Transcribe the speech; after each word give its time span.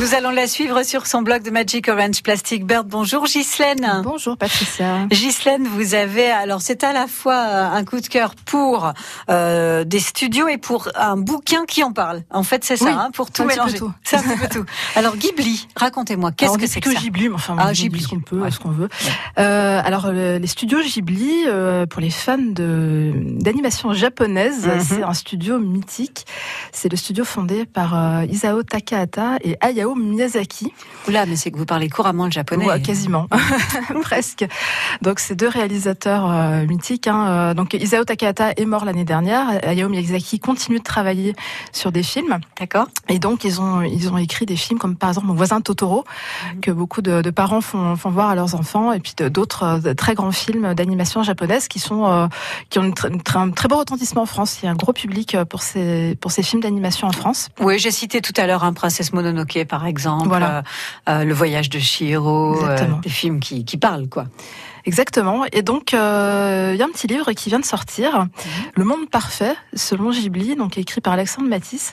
Nous 0.00 0.14
allons 0.14 0.30
la 0.30 0.46
suivre 0.46 0.82
sur 0.82 1.06
son 1.06 1.20
blog 1.20 1.42
de 1.42 1.50
Magic 1.50 1.86
Orange 1.88 2.22
Plastic 2.22 2.64
Bird. 2.64 2.88
Bonjour 2.88 3.26
Ghislaine. 3.26 4.00
Bonjour 4.02 4.34
Patricia. 4.38 5.04
Ghislaine, 5.10 5.64
vous 5.68 5.92
avez 5.94 6.30
alors 6.30 6.62
c'est 6.62 6.82
à 6.84 6.94
la 6.94 7.06
fois 7.06 7.34
euh, 7.34 7.68
un 7.70 7.84
coup 7.84 8.00
de 8.00 8.06
cœur 8.06 8.34
pour 8.46 8.94
euh, 9.28 9.84
des 9.84 10.00
studios 10.00 10.48
et 10.48 10.56
pour 10.56 10.88
un 10.94 11.18
bouquin 11.18 11.66
qui 11.66 11.84
en 11.84 11.92
parle. 11.92 12.22
En 12.30 12.42
fait, 12.44 12.64
c'est 12.64 12.78
ça, 12.78 12.84
Oui, 12.86 12.92
hein, 12.92 13.10
pour 13.12 13.30
tout 13.30 13.44
mélanger. 13.44 13.76
tout. 13.76 13.92
Peu 14.10 14.48
tout. 14.50 14.64
Alors 14.96 15.18
Ghibli, 15.18 15.68
racontez-moi, 15.76 16.32
qu'est-ce 16.32 16.56
que 16.56 16.66
c'est 16.66 16.80
que 16.80 16.94
ça 16.94 16.98
Ghibli, 16.98 17.28
mais 17.28 17.34
enfin, 17.34 17.56
Ah, 17.58 17.66
on 17.68 17.72
Ghibli. 17.72 18.00
ce 18.00 18.08
qu'on 18.08 18.20
peut, 18.20 18.38
Ouais. 18.40 18.50
ce 18.50 18.58
qu'on 18.58 18.70
veut. 18.70 18.88
Euh, 19.38 19.82
alors, 19.84 20.06
euh, 20.06 20.38
les 20.38 20.46
studios 20.46 20.80
Ghibli, 20.80 21.44
pour 21.90 22.00
les 22.00 22.10
fans 22.10 22.38
de 22.38 23.12
d'animation 23.38 23.92
japonaise, 23.92 24.66
Mhm. 24.66 24.80
c'est 24.80 25.02
un 25.02 25.12
studio 25.14 25.58
mythique. 25.58 26.24
C'est 26.72 26.88
le 26.90 26.96
studio 26.96 27.22
fondé 27.26 27.66
par 27.66 28.24
Isao 28.24 28.62
Takahata 28.62 29.36
et 29.44 29.58
Hayao 29.60 29.89
Miyazaki. 29.94 30.72
Oula, 31.08 31.26
mais 31.26 31.36
c'est 31.36 31.50
que 31.50 31.56
vous 31.58 31.66
parlez 31.66 31.88
couramment 31.88 32.26
le 32.26 32.30
japonais. 32.30 32.66
Ouais, 32.66 32.80
quasiment, 32.82 33.26
presque. 34.02 34.44
Donc, 35.02 35.18
c'est 35.20 35.34
deux 35.34 35.48
réalisateurs 35.48 36.30
euh, 36.30 36.66
mythiques. 36.66 37.06
Hein. 37.06 37.26
Euh, 37.28 37.54
Donc, 37.54 37.74
Isao 37.74 38.04
Takahata 38.04 38.52
est 38.56 38.64
mort 38.64 38.84
l'année 38.84 39.04
dernière. 39.04 39.46
Hayao 39.62 39.88
Miyazaki 39.88 40.38
continue 40.40 40.78
de 40.78 40.84
travailler 40.84 41.34
sur 41.72 41.92
des 41.92 42.02
films. 42.02 42.38
D'accord. 42.58 42.86
Et 43.08 43.18
donc, 43.18 43.44
ils 43.44 43.60
ont, 43.60 43.82
ils 43.82 44.10
ont 44.12 44.18
écrit 44.18 44.46
des 44.46 44.56
films 44.56 44.78
comme 44.78 44.96
par 44.96 45.10
exemple 45.10 45.26
Mon 45.26 45.34
voisin 45.34 45.60
Totoro, 45.60 46.04
que 46.62 46.70
beaucoup 46.70 47.02
de, 47.02 47.22
de 47.22 47.30
parents 47.30 47.60
font, 47.60 47.96
font 47.96 48.10
voir 48.10 48.28
à 48.30 48.34
leurs 48.34 48.54
enfants, 48.54 48.92
et 48.92 49.00
puis 49.00 49.14
d'autres 49.30 49.80
euh, 49.86 49.94
très 49.94 50.14
grands 50.14 50.32
films 50.32 50.74
d'animation 50.74 51.22
japonaise 51.22 51.68
qui 51.68 51.78
sont, 51.78 52.06
euh, 52.06 52.26
qui 52.70 52.78
ont 52.78 52.84
une 52.84 52.92
tr- 52.92 53.08
une 53.12 53.20
tr- 53.20 53.38
un 53.38 53.50
très 53.50 53.68
beau 53.68 53.76
retentissement 53.78 54.22
en 54.22 54.26
France. 54.26 54.58
Il 54.62 54.66
y 54.66 54.68
a 54.68 54.72
un 54.72 54.76
gros 54.76 54.92
public 54.92 55.36
pour 55.48 55.62
ces, 55.62 56.16
pour 56.20 56.30
ces 56.30 56.42
films 56.42 56.62
d'animation 56.62 57.08
en 57.08 57.12
France. 57.12 57.48
Oui, 57.60 57.78
j'ai 57.78 57.90
cité 57.90 58.20
tout 58.20 58.32
à 58.36 58.46
l'heure 58.46 58.64
un 58.64 58.72
Princesse 58.72 59.12
Mononoke, 59.12 59.64
par 59.68 59.79
exemple. 59.86 60.28
Voilà. 60.28 60.58
euh, 60.58 60.62
euh, 61.08 61.24
le 61.24 61.34
voyage 61.34 61.68
de 61.70 61.78
Chihiro, 61.78 62.64
euh, 62.64 62.78
des 63.02 63.10
films 63.10 63.40
qui, 63.40 63.64
qui 63.64 63.76
parlent, 63.76 64.08
quoi. 64.08 64.26
Exactement. 64.86 65.44
Et 65.52 65.60
donc, 65.60 65.92
euh, 65.92 66.70
il 66.72 66.78
y 66.80 66.82
a 66.82 66.86
un 66.86 66.88
petit 66.88 67.06
livre 67.06 67.30
qui 67.32 67.50
vient 67.50 67.60
de 67.60 67.66
sortir, 67.66 68.26
Le 68.74 68.84
Monde 68.84 69.10
Parfait, 69.10 69.54
selon 69.74 70.10
Ghibli, 70.10 70.56
donc 70.56 70.78
écrit 70.78 71.02
par 71.02 71.12
Alexandre 71.12 71.48
Matisse. 71.48 71.92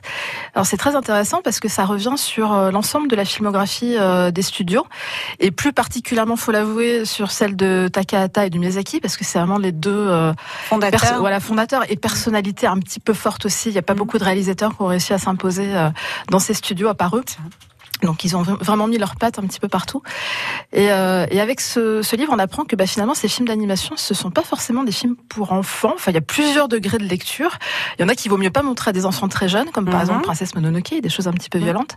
Alors, 0.55 0.65
c'est 0.65 0.77
très 0.77 0.95
intéressant 0.95 1.41
parce 1.43 1.59
que 1.59 1.67
ça 1.67 1.83
revient 1.83 2.13
sur 2.15 2.53
l'ensemble 2.71 3.09
de 3.09 3.15
la 3.17 3.25
filmographie 3.25 3.95
euh, 3.97 4.31
des 4.31 4.41
studios, 4.41 4.85
et 5.41 5.51
plus 5.51 5.73
particulièrement, 5.73 6.37
faut 6.37 6.53
l'avouer, 6.53 7.03
sur 7.03 7.29
celle 7.31 7.57
de 7.57 7.89
Takahata 7.91 8.45
et 8.45 8.49
du 8.49 8.57
Miyazaki, 8.57 9.01
parce 9.01 9.17
que 9.17 9.25
c'est 9.25 9.37
vraiment 9.37 9.57
les 9.57 9.73
deux 9.73 9.91
euh, 9.93 10.31
voilà, 11.19 11.41
fondateurs 11.41 11.83
et 11.91 11.97
personnalités 11.97 12.67
un 12.67 12.77
petit 12.79 13.01
peu 13.01 13.13
fortes 13.13 13.45
aussi. 13.45 13.67
Il 13.67 13.73
n'y 13.73 13.79
a 13.79 13.81
pas 13.81 13.93
Mhm. 13.93 13.99
beaucoup 13.99 14.17
de 14.17 14.23
réalisateurs 14.23 14.73
qui 14.77 14.81
ont 14.81 14.87
réussi 14.87 15.11
à 15.11 15.17
s'imposer 15.17 15.67
dans 16.29 16.39
ces 16.39 16.53
studios 16.53 16.87
à 16.87 16.95
part 16.95 17.17
eux. 17.17 17.23
Donc 18.03 18.23
ils 18.23 18.35
ont 18.37 18.43
vra- 18.43 18.57
vraiment 18.63 18.87
mis 18.87 18.97
leurs 18.97 19.15
pattes 19.15 19.39
un 19.39 19.43
petit 19.43 19.59
peu 19.59 19.67
partout. 19.67 20.01
Et, 20.73 20.91
euh, 20.91 21.25
et 21.31 21.41
avec 21.41 21.61
ce, 21.61 22.01
ce 22.01 22.15
livre, 22.15 22.31
on 22.35 22.39
apprend 22.39 22.63
que 22.63 22.75
bah, 22.75 22.85
finalement 22.85 23.13
ces 23.13 23.27
films 23.27 23.47
d'animation, 23.47 23.95
ce 23.97 24.13
sont 24.13 24.29
pas 24.31 24.43
forcément 24.43 24.83
des 24.83 24.91
films 24.91 25.15
pour 25.29 25.51
enfants. 25.53 25.93
Enfin, 25.95 26.11
il 26.11 26.15
y 26.15 26.17
a 26.17 26.21
plusieurs 26.21 26.67
degrés 26.67 26.97
de 26.97 27.05
lecture. 27.05 27.57
Il 27.97 28.01
y 28.01 28.05
en 28.05 28.09
a 28.09 28.15
qui 28.15 28.29
vaut 28.29 28.37
mieux 28.37 28.49
pas 28.51 28.63
montrer 28.63 28.89
à 28.89 28.93
des 28.93 29.05
enfants 29.05 29.27
très 29.27 29.49
jeunes, 29.49 29.69
comme 29.71 29.85
par 29.85 29.95
Mhm. 29.95 30.01
exemple 30.01 30.21
Princesse 30.23 30.53
Mononoke, 30.55 30.93
des 31.01 31.09
choses 31.09 31.27
un 31.27 31.33
petit 31.33 31.49
peu 31.49 31.57
Mhm. 31.57 31.63
violentes. 31.65 31.95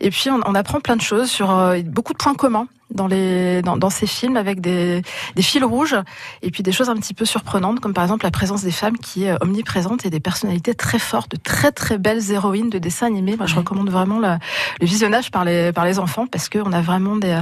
Et 0.00 0.10
puis 0.10 0.30
on, 0.30 0.40
on 0.46 0.54
apprend 0.54 0.80
plein 0.80 0.96
de 0.96 1.02
choses 1.02 1.30
sur 1.30 1.50
euh, 1.50 1.80
beaucoup 1.84 2.12
de 2.12 2.18
points 2.18 2.34
communs 2.34 2.66
dans 2.94 3.06
les 3.06 3.60
dans, 3.62 3.76
dans 3.76 3.90
ces 3.90 4.06
films 4.06 4.36
avec 4.36 4.60
des, 4.60 5.02
des 5.34 5.42
fils 5.42 5.62
rouges 5.62 5.96
et 6.42 6.50
puis 6.50 6.62
des 6.62 6.72
choses 6.72 6.88
un 6.88 6.96
petit 6.96 7.14
peu 7.14 7.24
surprenantes 7.24 7.80
comme 7.80 7.92
par 7.94 8.04
exemple 8.04 8.24
la 8.24 8.30
présence 8.30 8.62
des 8.62 8.70
femmes 8.70 8.96
qui 8.98 9.24
est 9.24 9.30
euh, 9.32 9.36
omniprésente 9.40 10.06
et 10.06 10.10
des 10.10 10.20
personnalités 10.20 10.74
très 10.74 10.98
fortes, 10.98 11.32
de 11.32 11.36
très 11.36 11.72
très 11.72 11.98
belles 11.98 12.30
héroïnes 12.30 12.70
de 12.70 12.78
dessins 12.78 13.06
animés. 13.06 13.36
Moi, 13.36 13.46
je 13.46 13.56
recommande 13.56 13.90
vraiment 13.90 14.18
la- 14.20 14.38
le 14.80 14.86
visionnage 14.86 15.30
par 15.30 15.44
les 15.44 15.72
par 15.72 15.84
les 15.84 15.98
enfants 15.98 16.26
parce 16.26 16.48
qu'on 16.48 16.72
a 16.72 16.80
vraiment 16.80 17.16
des 17.16 17.40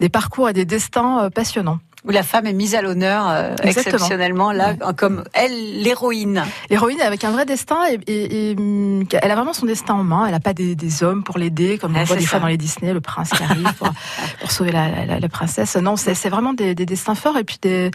des 0.00 0.08
parcours 0.08 0.48
et 0.48 0.52
des 0.52 0.64
destins 0.64 1.24
euh, 1.24 1.30
passionnants. 1.30 1.78
Où 2.06 2.10
la 2.10 2.22
femme 2.22 2.46
est 2.46 2.52
mise 2.54 2.74
à 2.74 2.80
l'honneur 2.82 3.28
euh, 3.28 3.54
exceptionnellement, 3.62 4.52
là, 4.52 4.74
comme 4.96 5.24
elle, 5.34 5.82
l'héroïne. 5.82 6.44
L'héroïne 6.70 7.00
avec 7.02 7.24
un 7.24 7.30
vrai 7.30 7.44
destin 7.44 7.78
et, 7.90 7.98
et- 8.06 8.50
et, 8.52 8.56
hum, 8.56 9.04
elle 9.20 9.30
a 9.30 9.34
vraiment 9.34 9.52
son 9.52 9.66
destin 9.66 9.94
en 9.94 10.02
main. 10.04 10.24
Elle 10.24 10.32
n'a 10.32 10.40
pas 10.40 10.54
des, 10.54 10.74
des 10.74 11.02
hommes 11.02 11.22
pour 11.24 11.36
l'aider 11.38 11.76
comme 11.78 11.92
Ah, 11.96 12.00
on 12.00 12.04
voit 12.04 12.16
des 12.16 12.24
fois 12.24 12.38
dans 12.38 12.46
les 12.46 12.56
Disney, 12.56 12.94
le 12.94 13.00
prince 13.02 13.30
qui 13.30 13.42
arrive 13.42 13.72
pour, 13.74 13.90
pour 14.40 14.50
sauver 14.50 14.72
la, 14.72 15.04
la- 15.04 15.20
la 15.20 15.28
princesse. 15.28 15.76
Non, 15.76 15.96
c'est 15.96 16.28
vraiment 16.30 16.54
des, 16.54 16.74
des 16.74 16.86
destins 16.86 17.14
forts 17.14 17.36
et 17.36 17.44
puis 17.44 17.58
des 17.60 17.90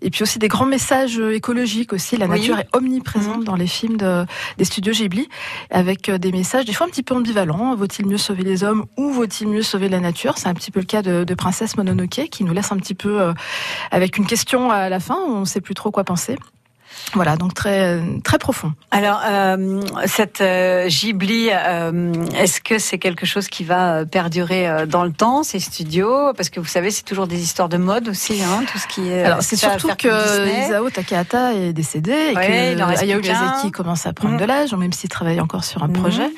et 0.00 0.10
puis 0.10 0.22
aussi 0.22 0.38
des 0.38 0.48
grands 0.48 0.64
messages 0.66 1.18
euh, 1.18 1.34
écologiques 1.34 1.92
aussi. 1.92 2.16
La 2.16 2.26
Oui. 2.26 2.38
nature 2.40 2.58
est 2.58 2.68
omniprésente 2.72 3.38
Mhm. 3.38 3.44
dans 3.44 3.56
les 3.56 3.66
films 3.66 3.96
de, 3.98 4.24
des 4.58 4.64
studios 4.64 4.92
Ghibli 4.94 5.28
avec 5.70 6.08
euh, 6.08 6.16
des 6.18 6.32
messages 6.32 6.64
des 6.64 6.72
fois 6.72 6.86
un 6.86 6.90
petit 6.90 7.02
peu 7.02 7.14
ambivalents. 7.14 7.74
Vaut-il 7.76 8.06
mieux 8.06 8.16
sauver 8.18 8.42
les 8.44 8.64
hommes 8.64 8.86
ou 8.96 9.10
vaut-il 9.10 9.48
mieux 9.48 9.62
sauver 9.62 9.88
la 9.90 10.00
nature? 10.00 10.38
C'est 10.38 10.48
un 10.48 10.54
petit 10.54 10.70
peu 10.70 10.80
le 10.80 10.86
cas 10.86 11.02
de, 11.02 11.24
de 11.24 11.34
Princesse 11.34 11.76
Mononoke 11.76 12.28
qui 12.30 12.44
nous 12.44 12.52
laisse 12.54 12.72
un 12.72 12.76
petit 12.78 12.94
peu 12.94 13.20
euh, 13.20 13.32
avec 13.90 14.16
une 14.16 14.26
question 14.26 14.70
à 14.70 14.88
la 14.88 15.00
fin. 15.00 15.16
On 15.16 15.40
ne 15.40 15.44
sait 15.44 15.60
plus 15.60 15.74
trop 15.74 15.90
quoi 15.90 16.04
penser. 16.04 16.36
Voilà, 17.14 17.36
donc 17.36 17.54
très 17.54 18.00
très 18.24 18.38
profond. 18.38 18.72
Alors, 18.90 19.20
euh, 19.28 19.82
cette 20.06 20.40
euh, 20.40 20.88
Ghibli, 20.88 21.48
euh, 21.52 22.12
est-ce 22.36 22.60
que 22.60 22.78
c'est 22.78 22.98
quelque 22.98 23.26
chose 23.26 23.48
qui 23.48 23.64
va 23.64 23.94
euh, 23.96 24.04
perdurer 24.04 24.86
dans 24.86 25.04
le 25.04 25.12
temps, 25.12 25.42
ces 25.42 25.60
studios? 25.60 26.32
Parce 26.34 26.48
que 26.50 26.58
vous 26.60 26.66
savez, 26.66 26.90
c'est 26.90 27.02
toujours 27.04 27.26
des 27.26 27.40
histoires 27.42 27.68
de 27.68 27.76
mode 27.76 28.08
aussi, 28.08 28.42
hein, 28.42 28.64
tout 28.70 28.78
ce 28.78 28.86
qui 28.86 29.08
est. 29.10 29.24
Alors 29.24 29.42
c'est 29.42 29.56
surtout 29.56 29.88
que. 29.98 30.66
Isao 30.66 30.88
Takahata 30.90 31.54
est 31.54 31.72
décédé 31.72 32.12
et 32.12 32.36
Ouais, 32.36 32.74
que 32.76 33.00
Hayao. 33.00 33.20
Miyazaki 33.20 33.70
commence 33.70 34.06
à 34.06 34.12
prendre 34.12 34.34
Mhm. 34.34 34.40
de 34.40 34.44
l'âge, 34.46 34.74
même 34.74 34.92
s'il 34.92 35.10
travaille 35.10 35.40
encore 35.40 35.64
sur 35.64 35.82
un 35.82 35.88
Mhm. 35.88 35.92
projet. 35.94 36.30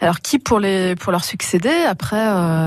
Alors 0.00 0.20
qui 0.20 0.38
pour 0.38 0.58
les 0.60 0.94
pour 0.96 1.12
leur 1.12 1.24
succéder 1.24 1.72
après 1.88 2.16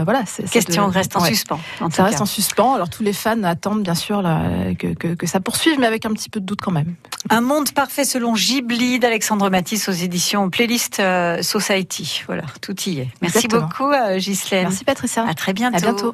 voilà 0.03 0.21
c'est 0.25 0.49
Question 0.49 0.87
de- 0.87 0.93
reste 0.93 1.15
en 1.15 1.21
ouais. 1.21 1.29
suspens. 1.29 1.59
En 1.79 1.89
Ça 1.89 2.03
reste 2.03 2.17
cas. 2.17 2.23
en 2.23 2.25
suspens. 2.25 2.73
Alors 2.75 2.89
tous 2.89 3.03
les 3.03 3.13
fans 3.13 3.41
attendent 3.43 3.83
bien 3.83 3.95
sûr 3.95 4.21
là, 4.21 4.41
que, 4.77 4.93
que, 4.93 5.13
que 5.15 5.27
ça 5.27 5.39
poursuive, 5.39 5.77
mais 5.79 5.87
avec 5.87 6.05
un 6.05 6.11
petit 6.13 6.29
peu 6.29 6.39
de 6.39 6.45
doute 6.45 6.61
quand 6.61 6.71
même. 6.71 6.95
Un 7.33 7.39
monde 7.39 7.71
parfait 7.71 8.03
selon 8.03 8.33
Ghibli 8.33 8.99
d'Alexandre 8.99 9.49
Matisse 9.49 9.87
aux 9.87 9.93
éditions 9.93 10.49
Playlist 10.49 10.99
euh, 10.99 11.41
Society. 11.41 12.23
Voilà, 12.27 12.43
tout 12.59 12.75
y 12.81 12.99
est. 12.99 13.07
Merci 13.21 13.37
Exactement. 13.37 13.67
beaucoup, 13.67 13.89
euh, 13.89 14.17
Ghislaine. 14.17 14.63
Merci 14.63 14.83
Patricia. 14.83 15.25
À 15.25 15.33
très 15.33 15.53
bientôt. 15.53 15.77
À 15.77 15.79
bientôt. 15.79 16.13